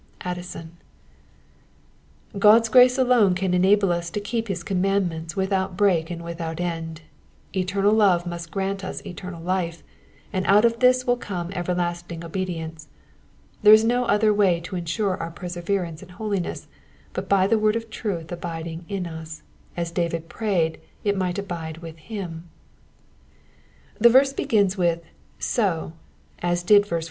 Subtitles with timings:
[0.31, 0.77] —Addison,
[2.39, 7.01] God's grace alone can enable us to keep his commandments without break and without end;
[7.55, 9.83] eternal love must grant us eternal life,
[10.33, 12.87] and out of this will come everlasting obedience.
[13.61, 16.67] There is no other way to ensure our perseverance in holiness
[17.13, 19.43] but by the word of truth abiding in us,
[19.77, 22.49] as David prayed it might abide with him.
[23.99, 25.03] The verse begins with
[25.37, 25.93] So,"
[26.41, 26.99] as did verse 42.